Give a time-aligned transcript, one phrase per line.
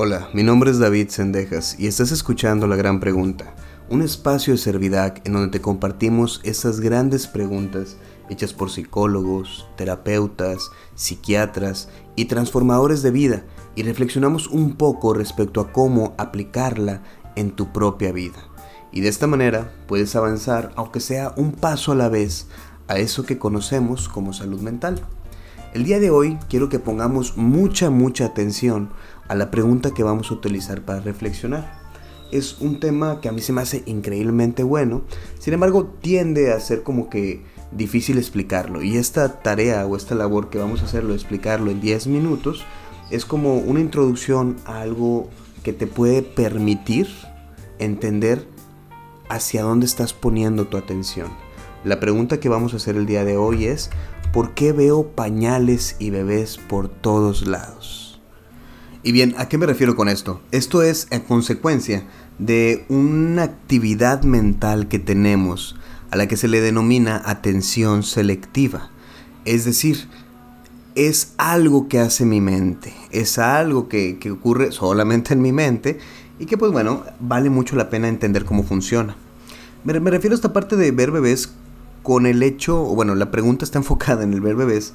[0.00, 3.56] Hola, mi nombre es David Sendejas y estás escuchando La Gran Pregunta,
[3.90, 7.96] un espacio de Servidac en donde te compartimos esas grandes preguntas
[8.30, 13.44] hechas por psicólogos, terapeutas, psiquiatras y transformadores de vida
[13.74, 17.02] y reflexionamos un poco respecto a cómo aplicarla
[17.34, 18.38] en tu propia vida.
[18.92, 22.46] Y de esta manera puedes avanzar, aunque sea un paso a la vez,
[22.86, 25.04] a eso que conocemos como salud mental.
[25.74, 28.88] El día de hoy quiero que pongamos mucha, mucha atención
[29.28, 31.78] a la pregunta que vamos a utilizar para reflexionar.
[32.32, 35.02] Es un tema que a mí se me hace increíblemente bueno,
[35.38, 37.42] sin embargo tiende a ser como que
[37.72, 38.82] difícil explicarlo.
[38.82, 42.64] Y esta tarea o esta labor que vamos a hacerlo, explicarlo en 10 minutos,
[43.10, 45.28] es como una introducción a algo
[45.62, 47.08] que te puede permitir
[47.78, 48.46] entender
[49.28, 51.28] hacia dónde estás poniendo tu atención.
[51.84, 53.90] La pregunta que vamos a hacer el día de hoy es,
[54.32, 58.07] ¿por qué veo pañales y bebés por todos lados?
[59.08, 60.42] Y bien, ¿a qué me refiero con esto?
[60.50, 62.04] Esto es en consecuencia
[62.38, 65.76] de una actividad mental que tenemos
[66.10, 68.90] a la que se le denomina atención selectiva.
[69.46, 70.08] Es decir,
[70.94, 75.98] es algo que hace mi mente, es algo que, ocurre solamente en mi mente
[76.38, 79.16] y que pues bueno, vale mucho la pena entender cómo funciona.
[79.84, 81.54] Me, me refiero a esta parte de ver bebés
[82.02, 84.92] con el hecho, bueno, la pregunta está enfocada en el ver bebés,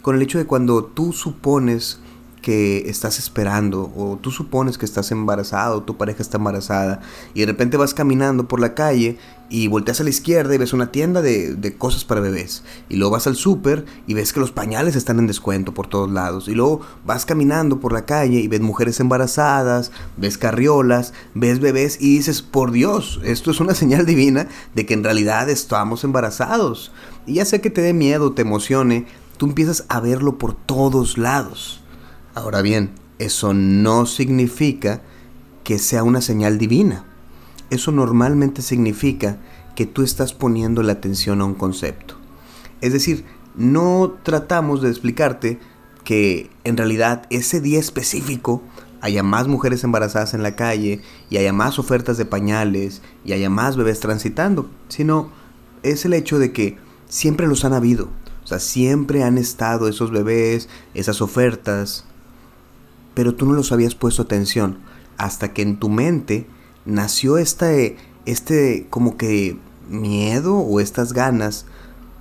[0.00, 1.98] con el hecho de cuando tú supones
[2.42, 7.00] que estás esperando o tú supones que estás embarazado, tu pareja está embarazada
[7.34, 9.18] y de repente vas caminando por la calle
[9.50, 12.96] y volteas a la izquierda y ves una tienda de, de cosas para bebés y
[12.96, 16.48] luego vas al súper y ves que los pañales están en descuento por todos lados
[16.48, 21.98] y luego vas caminando por la calle y ves mujeres embarazadas, ves carriolas, ves bebés
[22.00, 26.92] y dices, por Dios, esto es una señal divina de que en realidad estamos embarazados.
[27.26, 31.18] Y ya sea que te dé miedo, te emocione, tú empiezas a verlo por todos
[31.18, 31.82] lados.
[32.38, 35.02] Ahora bien, eso no significa
[35.64, 37.04] que sea una señal divina.
[37.68, 39.38] Eso normalmente significa
[39.74, 42.14] que tú estás poniendo la atención a un concepto.
[42.80, 43.24] Es decir,
[43.56, 45.58] no tratamos de explicarte
[46.04, 48.62] que en realidad ese día específico
[49.00, 53.50] haya más mujeres embarazadas en la calle y haya más ofertas de pañales y haya
[53.50, 55.32] más bebés transitando, sino
[55.82, 58.10] es el hecho de que siempre los han habido.
[58.44, 62.04] O sea, siempre han estado esos bebés, esas ofertas,
[63.18, 64.78] pero tú no los habías puesto atención
[65.16, 66.46] hasta que en tu mente
[66.84, 67.96] nació este,
[68.26, 69.56] este como que
[69.90, 71.66] miedo o estas ganas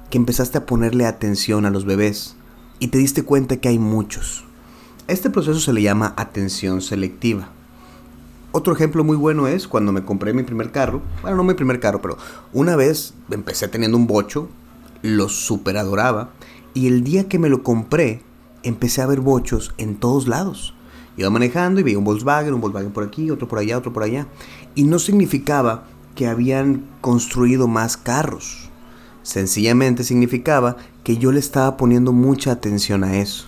[0.10, 2.36] que empezaste a ponerle atención a los bebés
[2.80, 4.44] y te diste cuenta que hay muchos.
[5.08, 7.50] Este proceso se le llama atención selectiva.
[8.52, 11.04] Otro ejemplo muy bueno es cuando me compré mi primer carro.
[11.22, 12.18] Bueno, no mi primer carro, pero
[12.54, 14.50] una vez empecé teniendo un bocho,
[15.04, 16.32] lo super adoraba,
[16.74, 18.24] y el día que me lo compré
[18.64, 20.74] empecé a ver bochos en todos lados.
[21.18, 24.04] Iba manejando y veía un Volkswagen, un Volkswagen por aquí, otro por allá, otro por
[24.04, 24.28] allá.
[24.76, 25.86] Y no significaba
[26.16, 28.70] que habían construido más carros.
[29.24, 33.48] Sencillamente significaba que yo le estaba poniendo mucha atención a eso.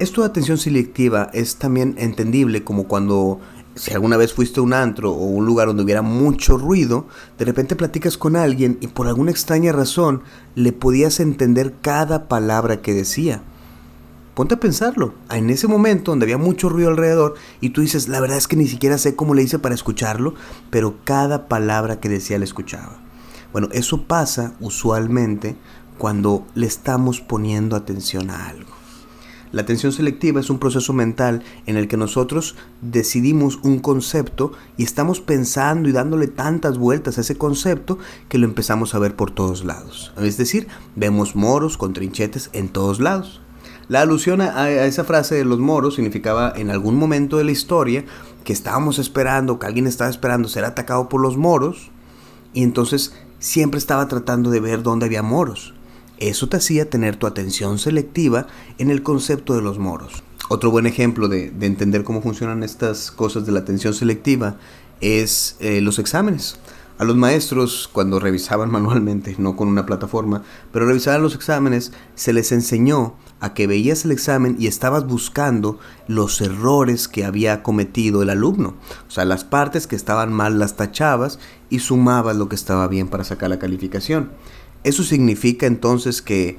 [0.00, 3.40] Esto de atención selectiva es también entendible como cuando
[3.74, 7.06] si alguna vez fuiste a un antro o un lugar donde hubiera mucho ruido,
[7.38, 10.22] de repente platicas con alguien y por alguna extraña razón
[10.54, 13.42] le podías entender cada palabra que decía.
[14.34, 15.14] Ponte a pensarlo.
[15.30, 18.56] En ese momento donde había mucho ruido alrededor y tú dices, la verdad es que
[18.56, 20.34] ni siquiera sé cómo le hice para escucharlo,
[20.70, 22.98] pero cada palabra que decía le escuchaba.
[23.52, 25.56] Bueno, eso pasa usualmente
[25.98, 28.80] cuando le estamos poniendo atención a algo.
[29.52, 34.84] La atención selectiva es un proceso mental en el que nosotros decidimos un concepto y
[34.84, 37.98] estamos pensando y dándole tantas vueltas a ese concepto
[38.28, 40.12] que lo empezamos a ver por todos lados.
[40.18, 43.40] Es decir, vemos moros con trinchetes en todos lados.
[43.90, 48.04] La alusión a, esa frase de los moros significaba en algún momento de la historia
[48.44, 51.90] que estábamos esperando, que alguien estaba esperando ser atacado por los moros
[52.54, 55.74] y entonces siempre estaba tratando de ver dónde había moros.
[56.18, 58.46] Eso te hacía tener tu atención selectiva
[58.78, 60.22] en el concepto de los moros.
[60.48, 64.54] Otro buen ejemplo de, entender cómo funcionan estas cosas de la atención selectiva
[65.00, 66.60] es eh, los exámenes.
[67.00, 72.34] A los maestros, cuando revisaban manualmente, no con una plataforma, pero revisaban los exámenes, se
[72.34, 78.22] les enseñó a que veías el examen y estabas buscando los errores que había cometido
[78.22, 78.74] el alumno.
[79.08, 81.38] O sea, las partes que estaban mal las tachabas
[81.70, 84.32] y sumabas lo que estaba bien para sacar la calificación.
[84.84, 86.58] Eso significa entonces que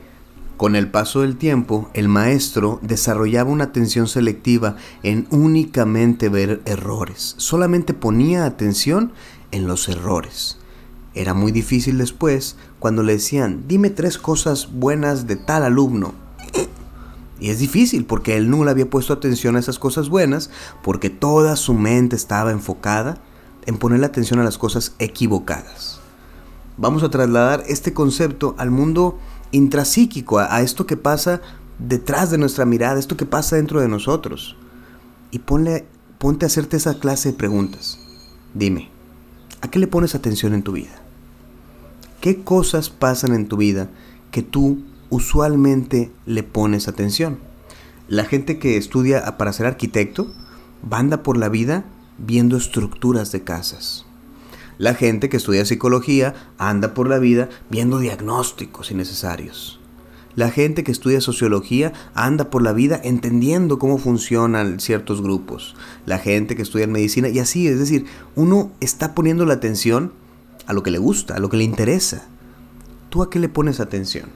[0.57, 7.33] con el paso del tiempo, el maestro desarrollaba una atención selectiva en únicamente ver errores.
[7.37, 9.11] Solamente ponía atención
[9.51, 10.57] en los errores.
[11.13, 16.13] Era muy difícil después cuando le decían, dime tres cosas buenas de tal alumno.
[17.39, 20.51] Y es difícil porque él le había puesto atención a esas cosas buenas,
[20.83, 23.17] porque toda su mente estaba enfocada
[23.65, 25.99] en ponerle atención a las cosas equivocadas.
[26.77, 29.19] Vamos a trasladar este concepto al mundo
[29.51, 31.41] intrapsíquico, a, esto que pasa
[31.79, 34.55] detrás de nuestra mirada, esto que pasa dentro de nosotros.
[35.31, 35.85] Y ponle,
[36.19, 37.99] ponte a hacerte esa clase de preguntas.
[38.53, 38.89] Dime,
[39.61, 41.01] ¿a qué le pones atención en tu vida?
[42.19, 43.89] ¿Qué cosas pasan en tu vida
[44.31, 47.39] que tú usualmente le pones atención?
[48.07, 50.31] La gente que estudia para ser arquitecto
[50.91, 51.85] anda por la vida
[52.17, 54.05] viendo estructuras de casas.
[54.77, 59.80] La gente que estudia psicología anda por la vida viendo diagnósticos innecesarios.
[60.35, 65.75] La gente que estudia sociología anda por la vida entendiendo cómo funcionan ciertos grupos.
[66.05, 68.05] La gente que estudia medicina y así, es decir,
[68.35, 70.13] uno está poniendo la atención
[70.67, 72.27] a lo que le gusta, a lo que le interesa.
[73.09, 74.29] ¿Tú a qué le pones atención?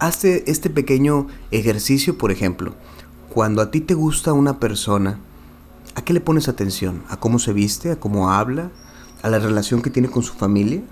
[0.00, 2.74] Hazte este pequeño ejercicio, por ejemplo.
[3.28, 5.20] Cuando a ti te gusta una persona,
[5.94, 7.04] ¿a qué le pones atención?
[7.08, 7.92] ¿A cómo se viste?
[7.92, 8.72] ¿A cómo habla?
[9.22, 10.82] ¿A la relación que tiene con su familia?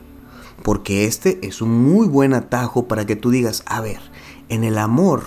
[0.62, 4.00] Porque este es un muy buen atajo para que tú digas, a ver,
[4.50, 5.22] en el amor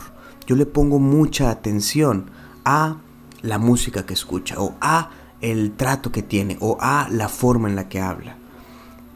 [0.46, 2.30] yo le pongo mucha atención
[2.66, 2.98] a
[3.42, 5.10] la música que escucha o a
[5.42, 8.38] el trato que tiene o a la forma en la que habla.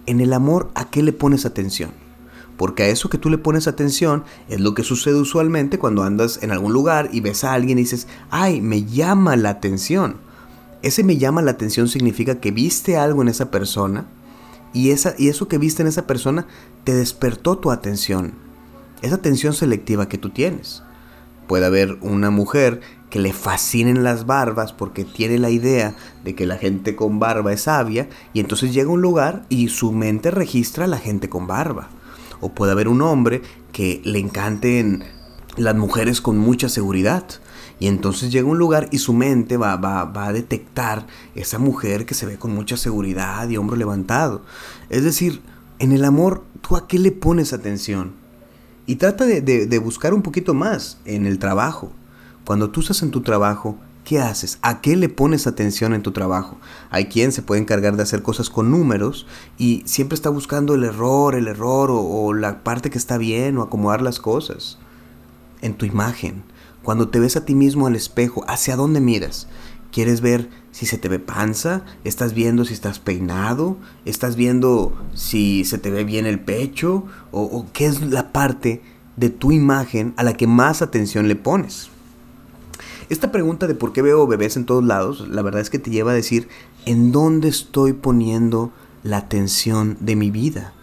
[0.06, 1.92] En el amor, ¿a qué le pones atención?
[2.58, 6.40] Porque a eso que tú le pones atención es lo que sucede usualmente cuando andas
[6.42, 10.18] en algún lugar y ves a alguien y dices, ay, me llama la atención.
[10.82, 14.06] Ese me llama la atención significa que viste algo en esa persona
[14.74, 16.48] y, esa, y eso que viste en esa persona
[16.84, 18.47] te despertó tu atención
[19.02, 20.84] esa atención selectiva que tú tienes.
[21.48, 26.46] Puede haber una mujer que le fascinen las barbas porque tiene la idea de que
[26.46, 30.30] la gente con barba es sabia y entonces llega a un lugar y su mente
[30.30, 31.90] registra a la gente con barba.
[32.42, 33.42] O puede haber un hombre
[33.72, 35.04] que le encanten
[35.56, 37.26] las mujeres con mucha seguridad.
[37.80, 41.06] Y entonces llega a un lugar y su mente va, va, va, a detectar
[41.36, 44.42] esa mujer que se ve con mucha seguridad y hombro levantado.
[44.90, 45.42] Es decir,
[45.80, 48.14] en el amor, ¿tú a qué le pones atención?
[48.88, 51.92] Y trata de, buscar un poquito más en el trabajo.
[52.46, 54.60] Cuando tú estás en tu trabajo, ¿qué haces?
[54.62, 56.58] ¿A qué le pones atención en tu trabajo?
[56.90, 60.86] Hay quien se puede encargar de hacer cosas con números y siempre está buscando el
[60.86, 64.78] error, el error o, o, la parte que está bien o acomodar las cosas.
[65.62, 66.44] En tu imagen,
[66.82, 69.50] cuando te ves a ti mismo al espejo, ¿hacia dónde miras?
[69.92, 71.84] ¿Quieres ver si se te ve panza?
[72.04, 73.78] ¿Estás viendo si estás peinado?
[74.06, 77.06] ¿Estás viendo si se te ve bien el pecho?
[77.32, 78.82] ¿O, qué es la parte
[79.16, 81.90] de tu imagen a la que más atención le pones?
[83.10, 85.90] Esta pregunta de por qué veo bebés en todos lados, la verdad es que te
[85.90, 86.50] lleva a decir
[86.86, 88.72] en dónde estoy poniendo
[89.04, 90.74] la atención de mi vida.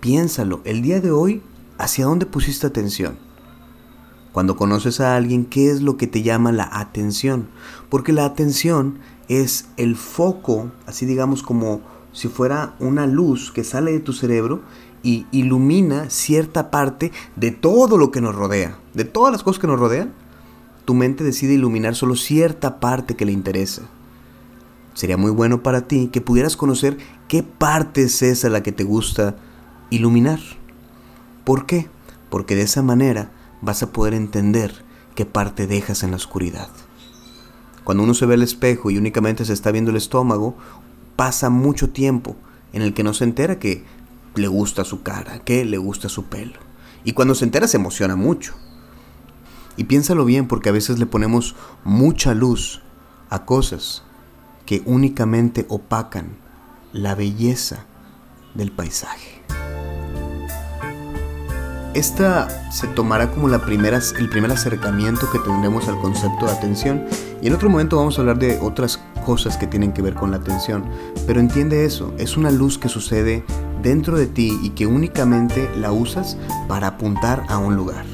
[0.00, 1.42] Piénsalo, el día de hoy,
[1.78, 3.18] ¿hacia dónde pusiste atención?
[4.34, 7.46] Cuando conoces a alguien, ¿qué es lo que te llama la atención?
[7.88, 8.98] Porque la atención
[9.28, 11.82] es el foco, así digamos como
[12.12, 14.62] si fuera una luz que sale de tu cerebro
[15.04, 19.68] y ilumina cierta parte de todo lo que nos rodea, de todas las cosas que
[19.68, 20.12] nos rodean.
[20.84, 23.82] Tu mente decide iluminar solo cierta parte que le interesa.
[24.94, 26.98] Sería muy bueno para ti que pudieras conocer
[27.28, 29.36] qué parte es esa la que te gusta
[29.90, 30.40] iluminar.
[31.44, 31.88] ¿Por qué?
[32.30, 33.30] Porque de esa manera
[33.64, 36.68] vas a poder entender qué parte dejas en la oscuridad.
[37.84, 40.56] Cuando uno se ve al espejo y únicamente se está viendo el estómago,
[41.16, 42.36] pasa mucho tiempo
[42.72, 43.84] en el que no se entera que
[44.34, 46.58] le gusta su cara, que le gusta su pelo.
[47.04, 48.54] Y cuando se entera se emociona mucho.
[49.76, 52.82] Y piénsalo bien porque a veces le ponemos mucha luz
[53.30, 54.02] a cosas
[54.66, 56.36] que únicamente opacan
[56.92, 57.84] la belleza
[58.54, 59.33] del paisaje.
[61.94, 67.04] Esta se tomará como la primera, el primer acercamiento que tendremos al concepto de atención
[67.40, 70.32] y en otro momento vamos a hablar de otras cosas que tienen que ver con
[70.32, 70.84] la atención.
[71.24, 73.44] Pero entiende eso, es una luz que sucede
[73.80, 76.36] dentro de ti y que únicamente la usas
[76.66, 78.04] para apuntar a un lugar.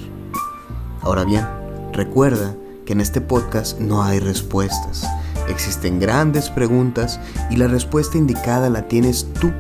[1.00, 1.46] Ahora bien,
[1.94, 5.08] recuerda que en este podcast no hay respuestas.
[5.48, 7.18] Existen grandes preguntas
[7.48, 9.50] y la respuesta indicada la tienes tú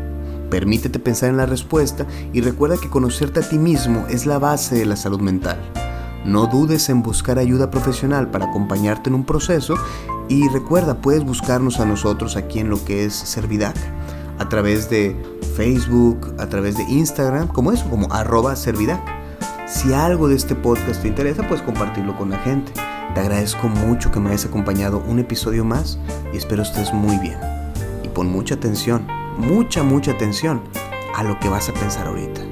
[0.50, 4.74] Permítete pensar en la respuesta y recuerda que conocerte a ti mismo es la base
[4.74, 5.58] de la salud mental.
[6.24, 9.76] No dudes en buscar ayuda profesional para acompañarte en un proceso
[10.28, 13.76] y recuerda, puedes buscarnos a nosotros aquí en lo que es Servidac
[14.38, 15.16] a través de
[15.54, 19.00] Facebook, a través de Instagram, como eso, como arroba Servidac.
[19.66, 22.72] Si algo de este podcast te interesa, puedes compartirlo con la gente.
[23.14, 25.98] Te agradezco mucho que me hayas acompañado un episodio más
[26.32, 27.38] y espero estés muy bien.
[28.02, 30.62] Y pon mucha atención mucha, mucha atención
[31.14, 32.49] a lo que vas a pensar ahorita.